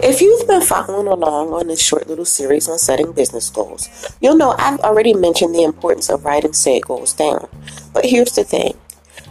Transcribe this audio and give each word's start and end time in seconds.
If 0.00 0.20
you've 0.20 0.46
been 0.46 0.62
following 0.62 1.08
along 1.08 1.52
on 1.52 1.66
this 1.66 1.82
short 1.82 2.06
little 2.06 2.24
series 2.24 2.68
on 2.68 2.78
setting 2.78 3.10
business 3.10 3.50
goals, 3.50 3.88
you'll 4.20 4.36
know 4.36 4.54
I've 4.56 4.78
already 4.80 5.12
mentioned 5.12 5.54
the 5.54 5.64
importance 5.64 6.08
of 6.08 6.24
writing 6.24 6.52
said 6.52 6.82
goals 6.82 7.12
down. 7.12 7.48
But 7.92 8.06
here's 8.06 8.32
the 8.32 8.44
thing 8.44 8.74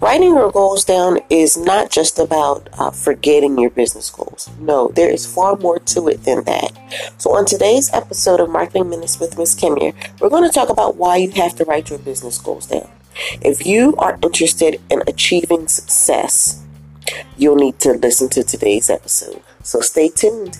writing 0.00 0.30
your 0.30 0.52
goals 0.52 0.84
down 0.84 1.18
is 1.30 1.56
not 1.56 1.90
just 1.90 2.18
about 2.18 2.68
uh, 2.78 2.92
forgetting 2.92 3.58
your 3.58 3.70
business 3.70 4.08
goals. 4.08 4.48
No, 4.60 4.88
there 4.88 5.10
is 5.10 5.26
far 5.26 5.56
more 5.56 5.80
to 5.80 6.06
it 6.08 6.22
than 6.22 6.44
that. 6.44 6.70
So, 7.18 7.34
on 7.34 7.44
today's 7.44 7.92
episode 7.92 8.38
of 8.38 8.48
Marketing 8.48 8.88
Minutes 8.88 9.18
with 9.18 9.36
Miss 9.36 9.54
Kim 9.54 9.76
here, 9.76 9.92
we're 10.20 10.30
going 10.30 10.48
to 10.48 10.54
talk 10.54 10.68
about 10.68 10.96
why 10.96 11.16
you 11.16 11.30
have 11.32 11.56
to 11.56 11.64
write 11.64 11.90
your 11.90 11.98
business 11.98 12.38
goals 12.38 12.66
down. 12.66 12.88
If 13.40 13.66
you 13.66 13.94
are 13.96 14.18
interested 14.22 14.80
in 14.90 15.02
achieving 15.06 15.68
success, 15.68 16.62
you'll 17.36 17.56
need 17.56 17.78
to 17.80 17.92
listen 17.92 18.28
to 18.30 18.42
today's 18.42 18.88
episode. 18.88 19.42
So 19.62 19.80
stay 19.80 20.08
tuned. 20.08 20.58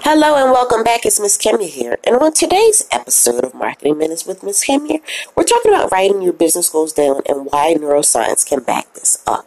Hello 0.00 0.36
and 0.36 0.50
welcome 0.52 0.84
back. 0.84 1.04
It's 1.04 1.20
Miss 1.20 1.36
Kimmy 1.36 1.68
here. 1.68 1.98
And 2.04 2.16
on 2.16 2.32
today's 2.32 2.86
episode 2.90 3.44
of 3.44 3.54
Marketing 3.54 3.98
Minutes 3.98 4.24
with 4.24 4.42
Miss 4.42 4.64
Kimmy, 4.64 5.00
we're 5.36 5.44
talking 5.44 5.72
about 5.72 5.92
writing 5.92 6.22
your 6.22 6.32
business 6.32 6.70
goals 6.70 6.92
down 6.92 7.22
and 7.28 7.46
why 7.46 7.74
neuroscience 7.74 8.46
can 8.46 8.62
back 8.62 8.94
this 8.94 9.22
up. 9.26 9.46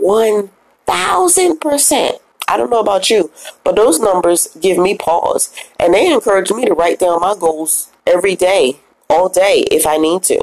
1000%. 0.00 2.20
I 2.50 2.56
don't 2.56 2.70
know 2.70 2.80
about 2.80 3.10
you, 3.10 3.30
but 3.62 3.76
those 3.76 4.00
numbers 4.00 4.48
give 4.60 4.78
me 4.78 4.96
pause 4.96 5.54
and 5.78 5.92
they 5.92 6.10
encourage 6.10 6.50
me 6.50 6.64
to 6.64 6.72
write 6.72 6.98
down 6.98 7.20
my 7.20 7.34
goals 7.38 7.92
every 8.06 8.34
day, 8.34 8.80
all 9.10 9.28
day, 9.28 9.66
if 9.70 9.86
I 9.86 9.98
need 9.98 10.22
to. 10.24 10.40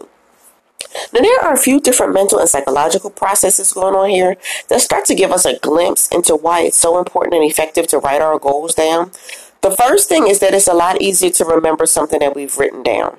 Now, 1.11 1.21
there 1.21 1.41
are 1.41 1.53
a 1.53 1.57
few 1.57 1.79
different 1.79 2.13
mental 2.13 2.39
and 2.39 2.47
psychological 2.47 3.09
processes 3.09 3.73
going 3.73 3.95
on 3.95 4.09
here 4.09 4.37
that 4.69 4.81
start 4.81 5.05
to 5.05 5.15
give 5.15 5.31
us 5.31 5.45
a 5.45 5.57
glimpse 5.59 6.07
into 6.09 6.35
why 6.35 6.61
it's 6.61 6.77
so 6.77 6.99
important 6.99 7.35
and 7.35 7.49
effective 7.49 7.87
to 7.87 7.97
write 7.97 8.21
our 8.21 8.39
goals 8.39 8.75
down. 8.75 9.11
The 9.61 9.71
first 9.71 10.07
thing 10.07 10.27
is 10.27 10.39
that 10.39 10.53
it's 10.53 10.67
a 10.67 10.73
lot 10.73 11.01
easier 11.01 11.31
to 11.31 11.45
remember 11.45 11.85
something 11.85 12.19
that 12.19 12.35
we've 12.35 12.57
written 12.57 12.83
down. 12.83 13.17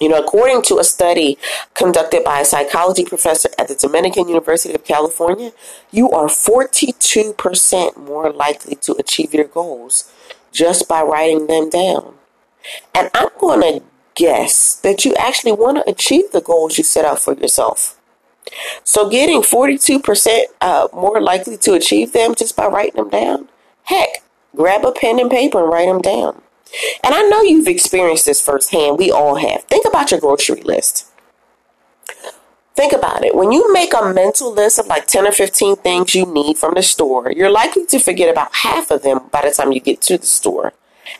You 0.00 0.08
know, 0.08 0.18
according 0.18 0.62
to 0.62 0.78
a 0.78 0.84
study 0.84 1.38
conducted 1.74 2.22
by 2.22 2.40
a 2.40 2.44
psychology 2.44 3.04
professor 3.04 3.48
at 3.58 3.68
the 3.68 3.74
Dominican 3.74 4.28
University 4.28 4.74
of 4.74 4.84
California, 4.84 5.50
you 5.90 6.10
are 6.10 6.26
42% 6.26 7.96
more 7.96 8.30
likely 8.30 8.76
to 8.76 8.92
achieve 8.92 9.34
your 9.34 9.46
goals 9.46 10.12
just 10.52 10.88
by 10.88 11.02
writing 11.02 11.46
them 11.48 11.68
down. 11.68 12.14
And 12.94 13.10
I'm 13.14 13.30
going 13.40 13.60
to 13.60 13.84
guess 14.14 14.74
that 14.80 15.04
you 15.04 15.14
actually 15.16 15.52
want 15.52 15.78
to 15.78 15.90
achieve 15.90 16.30
the 16.32 16.40
goals 16.40 16.78
you 16.78 16.84
set 16.84 17.04
out 17.04 17.18
for 17.18 17.34
yourself. 17.34 17.98
So, 18.82 19.10
getting 19.10 19.42
42% 19.42 20.38
uh, 20.60 20.88
more 20.94 21.20
likely 21.20 21.56
to 21.58 21.74
achieve 21.74 22.12
them 22.12 22.34
just 22.34 22.56
by 22.56 22.66
writing 22.66 22.96
them 22.96 23.10
down, 23.10 23.48
heck, 23.84 24.22
grab 24.56 24.84
a 24.84 24.92
pen 24.92 25.18
and 25.18 25.30
paper 25.30 25.62
and 25.62 25.70
write 25.70 25.86
them 25.86 26.00
down. 26.00 26.40
And 27.08 27.14
I 27.14 27.22
know 27.22 27.40
you've 27.40 27.68
experienced 27.68 28.26
this 28.26 28.42
firsthand. 28.42 28.98
We 28.98 29.10
all 29.10 29.36
have. 29.36 29.64
Think 29.64 29.86
about 29.86 30.10
your 30.10 30.20
grocery 30.20 30.60
list. 30.60 31.06
Think 32.76 32.92
about 32.92 33.24
it. 33.24 33.34
When 33.34 33.50
you 33.50 33.72
make 33.72 33.94
a 33.94 34.12
mental 34.12 34.52
list 34.52 34.78
of 34.78 34.88
like 34.88 35.06
10 35.06 35.26
or 35.26 35.32
15 35.32 35.76
things 35.76 36.14
you 36.14 36.26
need 36.26 36.58
from 36.58 36.74
the 36.74 36.82
store, 36.82 37.32
you're 37.32 37.48
likely 37.48 37.86
to 37.86 37.98
forget 37.98 38.28
about 38.28 38.54
half 38.56 38.90
of 38.90 39.04
them 39.04 39.20
by 39.32 39.40
the 39.40 39.50
time 39.52 39.72
you 39.72 39.80
get 39.80 40.02
to 40.02 40.18
the 40.18 40.26
store. 40.26 40.74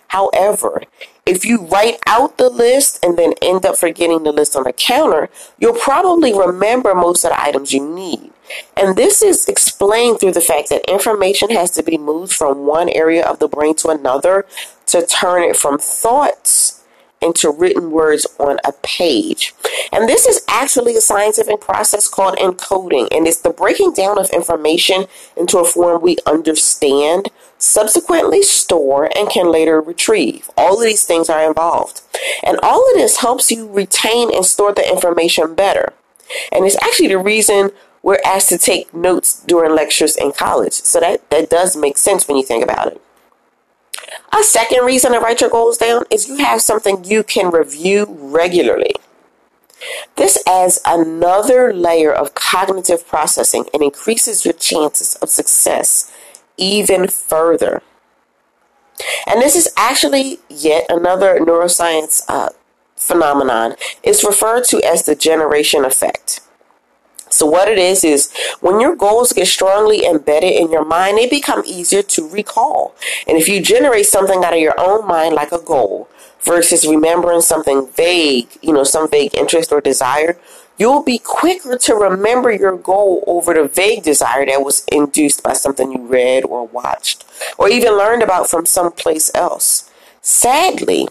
However, 0.09 0.83
if 1.27 1.45
you 1.45 1.67
write 1.67 1.99
out 2.07 2.39
the 2.39 2.49
list 2.49 3.05
and 3.05 3.19
then 3.19 3.35
end 3.43 3.67
up 3.67 3.77
forgetting 3.77 4.23
the 4.23 4.33
list 4.33 4.57
on 4.57 4.65
the 4.65 4.73
counter, 4.73 5.29
you'll 5.59 5.75
probably 5.75 6.33
remember 6.33 6.95
most 6.95 7.25
of 7.25 7.31
the 7.31 7.41
items 7.41 7.73
you 7.73 7.87
need. 7.87 8.33
And 8.77 8.97
this 8.97 9.23
is 9.23 9.47
explained 9.47 10.21
through 10.21 10.33
the 10.33 10.41
fact 10.41 10.71
that 10.71 10.91
information 10.91 11.51
has 11.51 11.71
to 11.73 11.83
be 11.83 11.99
moved 11.99 12.33
from 12.33 12.67
one 12.67 12.89
area 12.89 13.27
of 13.27 13.39
the 13.39 13.49
brain 13.49 13.75
to 13.77 13.89
another 13.89 14.47
to 14.87 15.05
turn 15.05 15.43
it 15.43 15.57
from 15.57 15.79
thoughts 15.79 16.78
into 17.21 17.51
written 17.51 17.91
words 17.91 18.27
on 18.39 18.59
a 18.65 18.73
page. 18.83 19.55
And 19.93 20.09
this 20.09 20.27
is 20.27 20.45
actually 20.49 20.97
a 20.97 21.01
scientific 21.01 21.61
process 21.61 22.09
called 22.09 22.37
encoding, 22.39 23.09
and 23.11 23.27
it's 23.27 23.41
the 23.41 23.51
breaking 23.51 23.95
down 23.95 24.19
of 24.19 24.31
information 24.31 25.07
into 25.37 25.59
a 25.59 25.65
form 25.65 26.03
we 26.03 26.17
understand, 26.27 27.29
subsequently 27.59 28.43
store, 28.43 29.11
and 29.17 29.31
can 29.31 29.51
later 29.51 29.81
retrieve. 29.81 30.51
All 30.57 30.79
of 30.79 30.85
these 30.85 31.05
things 31.05 31.29
are 31.29 31.47
involved. 31.47 32.03
And 32.43 32.59
all 32.63 32.89
of 32.91 32.97
this 32.97 33.19
helps 33.19 33.51
you 33.51 33.69
retain 33.69 34.35
and 34.35 34.45
store 34.45 34.73
the 34.73 34.89
information 34.89 35.55
better. 35.55 35.93
And 36.53 36.65
it's 36.65 36.77
actually 36.83 37.09
the 37.09 37.19
reason 37.19 37.71
we're 38.03 38.21
asked 38.25 38.49
to 38.51 38.59
take 38.59 38.95
notes 38.95 39.43
during 39.45 39.75
lectures 39.75 40.17
in 40.17 40.33
college. 40.33 40.75
So 40.75 41.01
that, 41.01 41.29
that 41.31 41.51
does 41.51 41.77
make 41.77 41.99
sense 41.99 42.29
when 42.29 42.37
you 42.37 42.45
think 42.45 42.63
about 42.63 42.89
it. 42.89 43.03
A 44.33 44.43
second 44.43 44.85
reason 44.85 45.13
to 45.13 45.21
write 45.21 45.41
your 45.41 45.51
goals 45.51 45.79
down 45.79 46.05
is 46.11 46.29
you 46.29 46.37
have 46.37 46.61
something 46.61 47.05
you 47.05 47.23
can 47.23 47.51
review 47.51 48.07
regularly. 48.09 48.95
This 50.17 50.43
adds 50.47 50.81
another 50.87 51.73
layer 51.73 52.13
of 52.13 52.35
cognitive 52.35 53.07
processing 53.07 53.67
and 53.73 53.83
increases 53.83 54.45
your 54.45 54.55
chances 54.55 55.15
of 55.17 55.29
success 55.29 56.13
even 56.57 57.07
further. 57.09 57.83
And 59.27 59.41
this 59.41 59.55
is 59.55 59.73
actually 59.77 60.41
yet 60.49 60.87
another 60.89 61.39
neuroscience 61.39 62.23
uh, 62.29 62.51
phenomenon. 62.97 63.77
It's 64.03 64.25
referred 64.25 64.65
to 64.65 64.83
as 64.83 65.05
the 65.05 65.15
generation 65.15 65.85
effect. 65.85 66.41
So, 67.39 67.47
what 67.47 67.69
it 67.69 67.79
is, 67.79 68.03
is 68.03 68.33
when 68.61 68.81
your 68.81 68.97
goals 68.97 69.33
get 69.33 69.47
strongly 69.47 70.05
embedded 70.05 70.53
in 70.53 70.73
your 70.73 70.85
mind, 70.85 71.19
they 71.19 71.29
become 71.29 71.63
easier 71.65 72.03
to 72.03 72.29
recall. 72.29 72.95
And 73.27 73.39
if 73.39 73.49
you 73.49 73.63
generate 73.63 74.07
something 74.07 74.45
out 74.45 74.55
of 74.55 74.59
your 74.59 74.75
own 74.79 75.07
mind, 75.07 75.35
like 75.35 75.53
a 75.53 75.61
goal, 75.61 76.09
versus 76.41 76.87
remembering 76.87 77.41
something 77.41 77.89
vague, 77.89 78.49
you 78.63 78.73
know, 78.73 78.85
some 78.85 79.09
vague 79.09 79.35
interest 79.35 79.73
or 79.73 79.81
desire, 79.81 80.39
you'll 80.79 81.03
be 81.03 81.19
quicker 81.19 81.77
to 81.77 81.95
remember 81.95 82.51
your 82.51 82.77
goal 82.77 83.23
over 83.27 83.55
the 83.55 83.69
vague 83.69 84.03
desire 84.03 84.47
that 84.47 84.65
was 84.65 84.85
induced 84.91 85.43
by 85.43 85.53
something 85.53 85.93
you 85.93 86.07
read 86.07 86.45
or 86.45 86.67
watched 86.67 87.25
or 87.57 87.69
even 87.69 87.93
learned 87.93 88.23
about 88.23 88.49
from 88.49 88.67
someplace 88.67 89.31
else. 89.35 89.91
Sadly, 90.23 91.09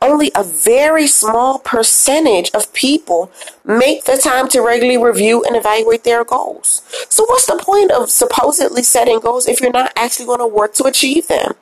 only 0.00 0.30
a 0.34 0.44
very 0.44 1.06
small 1.06 1.58
percentage 1.58 2.50
of 2.54 2.72
people 2.72 3.30
make 3.64 4.04
the 4.04 4.16
time 4.16 4.48
to 4.48 4.60
regularly 4.60 5.02
review 5.02 5.44
and 5.44 5.56
evaluate 5.56 6.04
their 6.04 6.24
goals. 6.24 6.82
So, 7.08 7.24
what's 7.26 7.46
the 7.46 7.56
point 7.56 7.90
of 7.90 8.10
supposedly 8.10 8.82
setting 8.82 9.20
goals 9.20 9.48
if 9.48 9.60
you're 9.60 9.72
not 9.72 9.92
actually 9.96 10.26
going 10.26 10.40
to 10.40 10.46
work 10.46 10.74
to 10.74 10.84
achieve 10.84 11.28
them? 11.28 11.54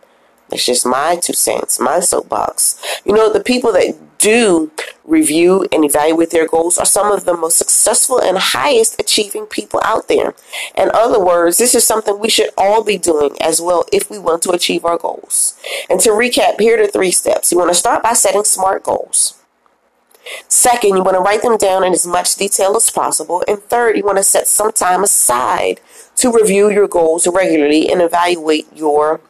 It's 0.51 0.65
just 0.65 0.87
my 0.87 1.17
two 1.17 1.33
cents, 1.33 1.81
my 1.81 2.01
soapbox. 2.01 2.81
You 3.05 3.13
know, 3.13 3.33
the 3.33 3.41
people 3.41 3.73
that 3.73 3.97
do 4.19 4.71
review 5.05 5.67
and 5.73 5.85
evaluate 5.85 6.31
their 6.31 6.49
goals 6.49 6.79
are 6.79 6.87
some 6.87 7.13
of 7.13 7.25
the 7.25 7.37
most 7.37 7.59
successful 7.59 8.21
and 8.21 8.39
highest 8.39 9.01
achieving 9.01 9.47
people 9.47 9.81
out 9.85 10.09
there. 10.09 10.35
In 10.77 10.91
other 10.95 11.23
words, 11.23 11.59
this 11.59 11.75
is 11.75 11.85
something 11.85 12.19
we 12.19 12.31
should 12.31 12.51
all 12.57 12.83
be 12.83 12.99
doing 12.99 13.37
as 13.41 13.61
well 13.61 13.85
if 13.93 14.11
we 14.11 14.19
want 14.19 14.43
to 14.43 14.51
achieve 14.51 14.85
our 14.85 14.99
goals. 14.99 15.59
And 15.91 16.01
to 16.01 16.11
recap, 16.11 16.61
here 16.61 16.81
are 16.81 16.87
the 16.87 16.93
three 16.93 17.11
steps. 17.11 17.53
You 17.53 17.59
want 17.59 17.71
to 17.71 17.75
start 17.75 18.03
by 18.03 18.15
setting 18.15 18.45
SMART 18.45 18.83
goals. 18.83 19.35
Second, 20.49 20.97
you 20.97 21.05
want 21.05 21.17
to 21.17 21.21
write 21.21 21.43
them 21.43 21.57
down 21.57 21.85
in 21.85 21.93
as 21.93 22.07
much 22.07 22.35
detail 22.35 22.75
as 22.77 22.91
possible. 22.91 23.45
And 23.47 23.63
third, 23.63 23.97
you 23.97 24.05
want 24.05 24.19
to 24.19 24.25
set 24.25 24.49
some 24.49 24.73
time 24.73 25.05
aside 25.05 25.81
to 26.17 26.33
review 26.33 26.71
your 26.71 26.89
goals 26.89 27.27
regularly 27.27 27.89
and 27.89 28.03
evaluate 28.03 28.67
your 28.75 29.21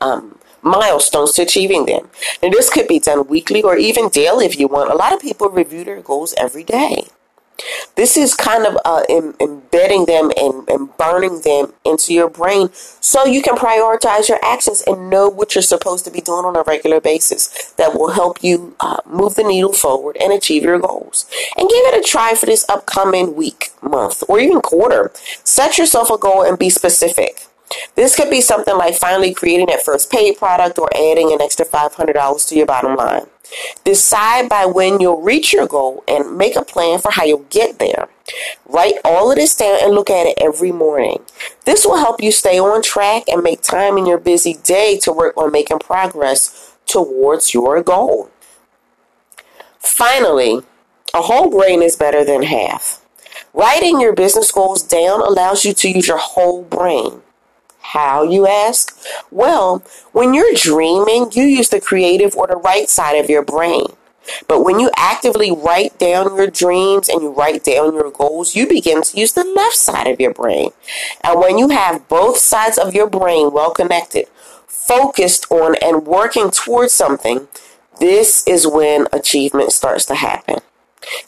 um, 0.00 0.38
milestones 0.62 1.32
to 1.32 1.42
achieving 1.42 1.86
them. 1.86 2.08
And 2.42 2.52
this 2.52 2.70
could 2.70 2.88
be 2.88 2.98
done 2.98 3.26
weekly 3.28 3.62
or 3.62 3.76
even 3.76 4.08
daily 4.08 4.46
if 4.46 4.58
you 4.58 4.68
want. 4.68 4.90
A 4.90 4.96
lot 4.96 5.12
of 5.12 5.20
people 5.20 5.48
review 5.48 5.84
their 5.84 6.00
goals 6.00 6.34
every 6.38 6.64
day. 6.64 7.08
This 7.96 8.16
is 8.16 8.34
kind 8.34 8.66
of 8.66 8.78
uh, 8.84 9.02
em- 9.08 9.34
embedding 9.40 10.06
them 10.06 10.30
and, 10.36 10.68
and 10.68 10.96
burning 10.96 11.42
them 11.42 11.74
into 11.84 12.14
your 12.14 12.30
brain 12.30 12.70
so 12.72 13.26
you 13.26 13.42
can 13.42 13.56
prioritize 13.56 14.28
your 14.28 14.38
actions 14.42 14.82
and 14.86 15.10
know 15.10 15.28
what 15.28 15.54
you're 15.54 15.62
supposed 15.62 16.04
to 16.06 16.10
be 16.10 16.20
doing 16.20 16.44
on 16.44 16.56
a 16.56 16.62
regular 16.62 17.00
basis 17.00 17.72
that 17.72 17.94
will 17.94 18.12
help 18.12 18.42
you 18.42 18.76
uh, 18.80 18.98
move 19.04 19.34
the 19.34 19.42
needle 19.42 19.72
forward 19.72 20.16
and 20.20 20.32
achieve 20.32 20.62
your 20.62 20.78
goals. 20.78 21.26
And 21.56 21.68
give 21.68 21.84
it 21.86 22.00
a 22.00 22.08
try 22.08 22.34
for 22.34 22.46
this 22.46 22.66
upcoming 22.68 23.34
week, 23.34 23.70
month, 23.82 24.22
or 24.28 24.40
even 24.40 24.60
quarter. 24.60 25.12
Set 25.44 25.76
yourself 25.76 26.10
a 26.10 26.18
goal 26.18 26.42
and 26.42 26.58
be 26.58 26.70
specific. 26.70 27.46
This 27.94 28.16
could 28.16 28.30
be 28.30 28.40
something 28.40 28.76
like 28.76 28.94
finally 28.94 29.32
creating 29.32 29.66
that 29.66 29.82
first 29.82 30.10
paid 30.10 30.38
product 30.38 30.78
or 30.78 30.88
adding 30.94 31.32
an 31.32 31.40
extra 31.40 31.66
$500 31.66 32.48
to 32.48 32.54
your 32.56 32.66
bottom 32.66 32.96
line. 32.96 33.26
Decide 33.84 34.48
by 34.48 34.64
when 34.66 35.00
you'll 35.00 35.22
reach 35.22 35.52
your 35.52 35.66
goal 35.66 36.04
and 36.06 36.36
make 36.36 36.56
a 36.56 36.64
plan 36.64 37.00
for 37.00 37.10
how 37.10 37.24
you'll 37.24 37.46
get 37.50 37.78
there. 37.78 38.08
Write 38.66 38.94
all 39.04 39.30
of 39.30 39.36
this 39.36 39.56
down 39.56 39.78
and 39.82 39.94
look 39.94 40.10
at 40.10 40.26
it 40.26 40.38
every 40.40 40.72
morning. 40.72 41.22
This 41.64 41.84
will 41.84 41.96
help 41.96 42.22
you 42.22 42.30
stay 42.30 42.58
on 42.58 42.82
track 42.82 43.24
and 43.28 43.42
make 43.42 43.62
time 43.62 43.98
in 43.98 44.06
your 44.06 44.18
busy 44.18 44.54
day 44.62 44.98
to 44.98 45.12
work 45.12 45.36
on 45.36 45.50
making 45.50 45.80
progress 45.80 46.76
towards 46.86 47.54
your 47.54 47.82
goal. 47.82 48.30
Finally, 49.78 50.60
a 51.12 51.22
whole 51.22 51.50
brain 51.50 51.82
is 51.82 51.96
better 51.96 52.24
than 52.24 52.42
half. 52.42 53.04
Writing 53.52 54.00
your 54.00 54.14
business 54.14 54.52
goals 54.52 54.82
down 54.82 55.20
allows 55.20 55.64
you 55.64 55.72
to 55.74 55.88
use 55.88 56.06
your 56.06 56.18
whole 56.18 56.62
brain. 56.62 57.19
How, 57.92 58.22
you 58.22 58.46
ask? 58.46 58.96
Well, 59.32 59.82
when 60.12 60.32
you're 60.32 60.54
dreaming, 60.54 61.32
you 61.32 61.42
use 61.42 61.70
the 61.70 61.80
creative 61.80 62.36
or 62.36 62.46
the 62.46 62.54
right 62.54 62.88
side 62.88 63.16
of 63.16 63.28
your 63.28 63.42
brain. 63.42 63.86
But 64.46 64.62
when 64.62 64.78
you 64.78 64.92
actively 64.96 65.50
write 65.50 65.98
down 65.98 66.36
your 66.36 66.46
dreams 66.46 67.08
and 67.08 67.20
you 67.20 67.32
write 67.32 67.64
down 67.64 67.94
your 67.94 68.12
goals, 68.12 68.54
you 68.54 68.68
begin 68.68 69.02
to 69.02 69.18
use 69.18 69.32
the 69.32 69.42
left 69.42 69.74
side 69.74 70.06
of 70.06 70.20
your 70.20 70.32
brain. 70.32 70.70
And 71.24 71.40
when 71.40 71.58
you 71.58 71.70
have 71.70 72.08
both 72.08 72.36
sides 72.38 72.78
of 72.78 72.94
your 72.94 73.08
brain 73.08 73.50
well 73.50 73.72
connected, 73.72 74.28
focused 74.68 75.50
on 75.50 75.74
and 75.82 76.06
working 76.06 76.52
towards 76.52 76.92
something, 76.92 77.48
this 77.98 78.46
is 78.46 78.68
when 78.68 79.08
achievement 79.12 79.72
starts 79.72 80.04
to 80.06 80.14
happen. 80.14 80.60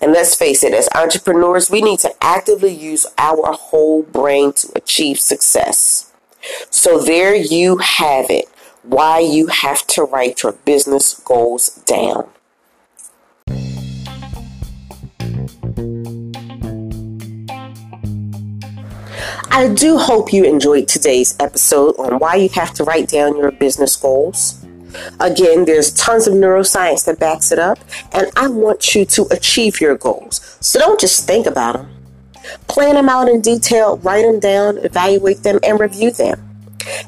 And 0.01 0.13
let's 0.13 0.37
face 0.37 0.63
it, 0.63 0.75
as 0.75 0.89
entrepreneurs, 0.95 1.71
we 1.71 1.81
need 1.81 1.99
to 2.01 2.15
actively 2.23 2.73
use 2.73 3.05
our 3.19 3.53
whole 3.53 4.05
brain 4.05 4.53
to 4.53 4.71
achieve 4.77 5.19
success. 5.19 6.12
So 6.71 6.99
there 6.99 7.35
you 7.35 7.79
have 7.79 8.31
it. 8.31 8.47
Why 8.83 9.21
you 9.21 9.47
have 9.47 9.87
to 9.89 10.03
write 10.03 10.43
your 10.43 10.53
business 10.53 11.15
goals 11.21 11.71
down. 11.87 12.29
I 19.55 19.69
do 19.69 19.99
hope 19.99 20.33
you 20.33 20.45
enjoyed 20.45 20.89
today's 20.89 21.37
episode 21.39 21.95
on 21.99 22.19
why 22.19 22.37
you 22.37 22.49
have 22.49 22.73
to 22.75 22.85
write 22.85 23.09
down 23.09 23.37
your 23.37 23.53
business 23.53 23.95
goals. 23.97 24.65
Again, 25.21 25.67
there's 25.67 25.93
tons 25.93 26.27
of 26.27 26.35
neuroscience 26.35 27.05
that 27.05 27.19
backs 27.19 27.53
it 27.53 27.59
up, 27.59 27.79
and 28.13 28.31
I 28.35 28.49
want 28.49 28.95
you 28.95 29.05
to 29.05 29.27
achieve 29.31 29.81
your 29.81 29.97
goals. 29.97 30.57
So 30.61 30.79
don't 30.79 30.99
just 30.99 31.27
think 31.27 31.47
about 31.47 31.75
them. 31.75 31.92
Plan 32.69 32.95
them 32.95 33.09
out 33.09 33.29
in 33.29 33.41
detail, 33.41 33.99
write 33.99 34.23
them 34.23 34.41
down, 34.41 34.79
evaluate 34.79 35.43
them, 35.43 35.59
and 35.63 35.79
review 35.81 36.11
them. 36.11 36.49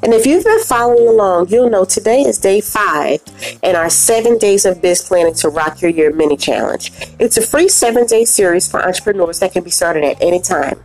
And 0.03 0.13
if 0.13 0.25
you've 0.25 0.43
been 0.43 0.63
following 0.63 1.07
along, 1.07 1.49
you'll 1.49 1.69
know 1.69 1.85
today 1.85 2.21
is 2.21 2.37
day 2.37 2.61
five 2.61 3.19
in 3.61 3.75
our 3.75 3.89
seven 3.89 4.37
days 4.37 4.65
of 4.65 4.81
biz 4.81 5.01
planning 5.01 5.33
to 5.35 5.49
rock 5.49 5.81
your 5.81 5.91
year 5.91 6.13
mini 6.13 6.37
challenge. 6.37 6.91
It's 7.19 7.37
a 7.37 7.41
free 7.41 7.67
seven 7.67 8.05
day 8.05 8.25
series 8.25 8.69
for 8.69 8.85
entrepreneurs 8.85 9.39
that 9.39 9.53
can 9.53 9.63
be 9.63 9.71
started 9.71 10.03
at 10.03 10.21
any 10.21 10.39
time. 10.39 10.81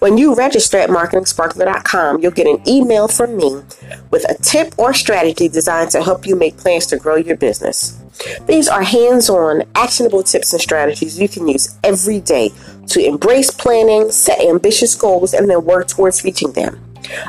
When 0.00 0.18
you 0.18 0.34
register 0.34 0.78
at 0.78 0.90
marketingsparkler.com, 0.90 2.20
you'll 2.20 2.32
get 2.32 2.46
an 2.46 2.62
email 2.68 3.08
from 3.08 3.36
me 3.36 3.62
with 4.10 4.28
a 4.28 4.34
tip 4.42 4.74
or 4.78 4.92
strategy 4.92 5.48
designed 5.48 5.90
to 5.92 6.02
help 6.02 6.26
you 6.26 6.36
make 6.36 6.58
plans 6.58 6.86
to 6.88 6.98
grow 6.98 7.16
your 7.16 7.36
business. 7.36 7.98
These 8.46 8.68
are 8.68 8.82
hands 8.82 9.30
on, 9.30 9.62
actionable 9.74 10.22
tips 10.22 10.52
and 10.52 10.60
strategies 10.60 11.18
you 11.18 11.28
can 11.28 11.48
use 11.48 11.78
every 11.82 12.20
day 12.20 12.52
to 12.90 13.04
embrace 13.04 13.50
planning, 13.50 14.10
set 14.10 14.40
ambitious 14.40 14.94
goals, 14.94 15.34
and 15.34 15.48
then 15.48 15.64
work 15.64 15.88
towards 15.88 16.24
reaching 16.24 16.52
them. 16.52 16.80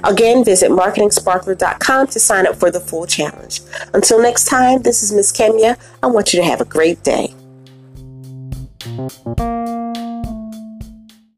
Again, 0.04 0.44
visit 0.44 0.70
marketingsparkler.com 0.70 2.08
to 2.08 2.20
sign 2.20 2.46
up 2.46 2.56
for 2.56 2.70
the 2.70 2.80
full 2.80 3.06
challenge. 3.06 3.62
Until 3.94 4.22
next 4.22 4.46
time, 4.46 4.82
this 4.82 5.02
is 5.02 5.12
Miss 5.12 5.32
Kimmy. 5.32 5.78
I 6.04 6.08
want 6.08 6.34
you 6.34 6.42
to 6.42 6.46
have 6.46 6.62
a 6.62 6.66
great 6.66 7.04
day. 7.04 7.34